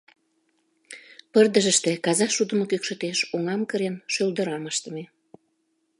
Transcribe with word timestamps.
Пырдыжыште, 1.31 1.91
каза 2.05 2.25
шудымо 2.35 2.65
кӱкшытеш, 2.71 3.17
оҥам 3.35 3.61
кырен, 3.69 3.95
шӧлдырам 4.13 4.63
ыштыме. 4.71 5.03